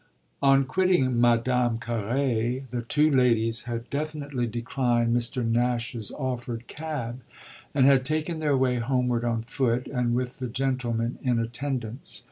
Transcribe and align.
On 0.41 0.65
quitting 0.65 1.21
Madame 1.21 1.77
Carré 1.77 2.63
the 2.71 2.81
two 2.81 3.11
ladies 3.11 3.65
had 3.65 3.87
definitely 3.91 4.47
declined 4.47 5.15
Mr. 5.15 5.45
Nash's 5.45 6.11
offered 6.13 6.65
cab 6.65 7.21
and 7.75 7.85
had 7.85 8.03
taken 8.03 8.39
their 8.39 8.57
way 8.57 8.77
homeward 8.77 9.23
on 9.23 9.43
foot 9.43 9.85
and 9.85 10.15
with 10.15 10.39
the 10.39 10.47
gentlemen 10.47 11.19
in 11.21 11.37
attendance. 11.37 12.19